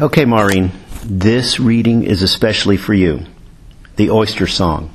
[0.00, 0.72] Okay, Maureen,
[1.04, 3.26] this reading is especially for you.
[3.94, 4.90] The Oyster Song.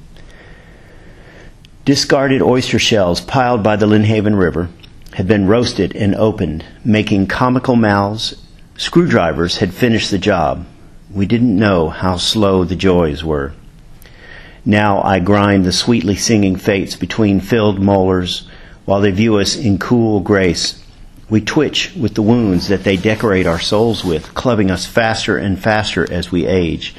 [1.85, 4.67] Discarded oyster shells piled by the Lynnhaven River
[5.13, 8.45] had been roasted and opened, making comical mouths.
[8.75, 10.65] Screwdrivers had finished the job.
[11.09, 13.53] We didn't know how slow the joys were.
[14.65, 18.49] Now I grind the sweetly singing fates between filled molars
[18.83, 20.83] while they view us in cool grace
[21.29, 25.61] we twitch with the wounds that they decorate our souls with, clubbing us faster and
[25.61, 26.95] faster as we age.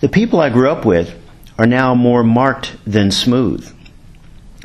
[0.00, 1.14] The people I grew up with
[1.58, 3.74] are now more marked than smooth.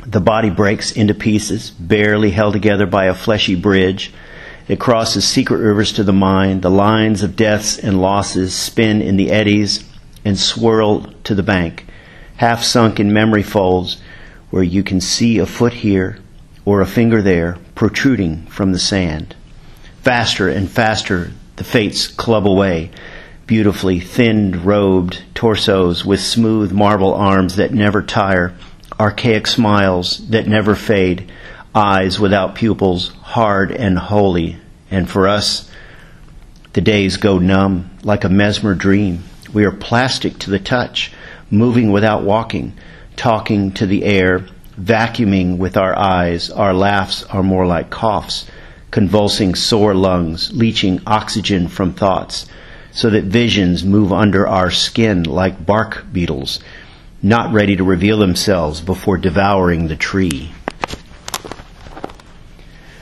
[0.06, 4.12] The body breaks into pieces, barely held together by a fleshy bridge.
[4.68, 6.60] It crosses secret rivers to the mind.
[6.62, 9.88] The lines of deaths and losses spin in the eddies
[10.24, 11.86] and swirl to the bank,
[12.36, 14.00] half sunk in memory folds
[14.50, 16.18] where you can see a foot here
[16.64, 19.34] or a finger there protruding from the sand.
[20.02, 22.90] Faster and faster the fates club away,
[23.46, 28.54] beautifully thinned robed torsos with smooth marble arms that never tire,
[28.98, 31.30] archaic smiles that never fade,
[31.74, 34.56] eyes without pupils, hard and holy.
[34.90, 35.70] And for us,
[36.72, 39.24] the days go numb like a mesmer dream.
[39.52, 41.12] We are plastic to the touch,
[41.50, 42.72] moving without walking,
[43.16, 44.46] talking to the air,
[44.80, 48.46] vacuuming with our eyes, our laughs are more like coughs,
[48.90, 52.46] convulsing sore lungs, leaching oxygen from thoughts,
[52.90, 56.60] so that visions move under our skin like bark beetles,
[57.22, 60.52] not ready to reveal themselves before devouring the tree.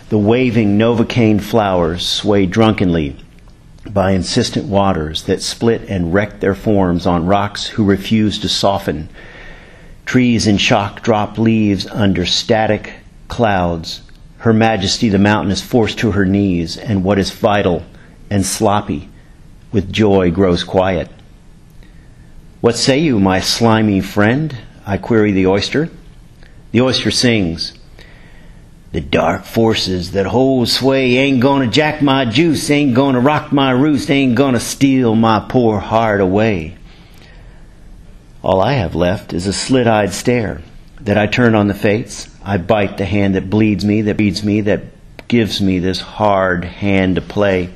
[0.08, 3.16] The waving novocaine flowers sway drunkenly
[3.88, 9.08] by insistent waters that split and wreck their forms on rocks who refuse to soften
[10.04, 12.92] Trees in shock drop leaves under static
[13.28, 14.02] clouds.
[14.38, 17.84] Her Majesty the mountain is forced to her knees, and what is vital
[18.28, 19.08] and sloppy
[19.70, 21.08] with joy grows quiet.
[22.60, 24.56] What say you, my slimy friend?
[24.86, 25.90] I query the oyster.
[26.72, 27.72] The oyster sings.
[28.92, 33.70] The dark forces that hold sway ain't gonna jack my juice, ain't gonna rock my
[33.70, 36.76] roost, ain't gonna steal my poor heart away.
[38.42, 40.62] All I have left is a slit eyed stare
[41.00, 42.28] that I turn on the fates.
[42.44, 44.82] I bite the hand that bleeds me, that bleeds me, that
[45.28, 47.72] gives me this hard hand to play.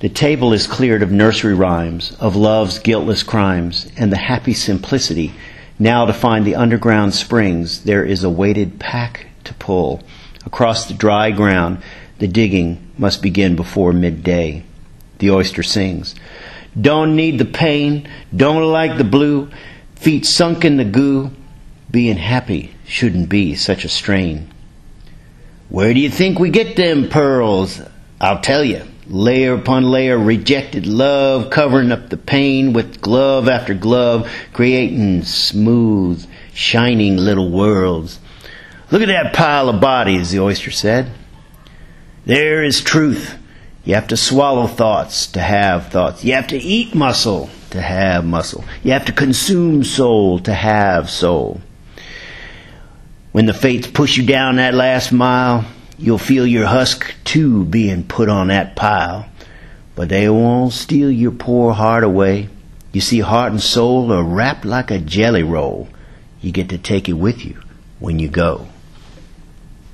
[0.00, 5.34] The table is cleared of nursery rhymes, of love's guiltless crimes, and the happy simplicity.
[5.78, 10.02] Now, to find the underground springs, there is a weighted pack to pull.
[10.46, 11.82] Across the dry ground,
[12.18, 14.64] the digging must begin before midday.
[15.18, 16.14] The oyster sings.
[16.80, 19.50] Don't need the pain, don't like the blue,
[19.96, 21.30] feet sunk in the goo.
[21.90, 24.52] Being happy shouldn't be such a strain.
[25.68, 27.80] Where do you think we get them pearls?
[28.20, 28.82] I'll tell you.
[29.06, 36.26] Layer upon layer, rejected love, covering up the pain with glove after glove, creating smooth,
[36.54, 38.18] shining little worlds.
[38.90, 41.10] Look at that pile of bodies, the oyster said.
[42.24, 43.36] There is truth.
[43.84, 46.24] You have to swallow thoughts to have thoughts.
[46.24, 48.64] You have to eat muscle to have muscle.
[48.82, 51.60] You have to consume soul to have soul.
[53.32, 55.66] When the fates push you down that last mile,
[55.98, 59.26] you'll feel your husk too being put on that pile.
[59.96, 62.48] But they won't steal your poor heart away.
[62.92, 65.88] You see, heart and soul are wrapped like a jelly roll.
[66.40, 67.60] You get to take it with you
[67.98, 68.68] when you go.